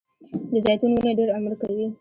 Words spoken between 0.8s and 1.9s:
ونې ډیر عمر کوي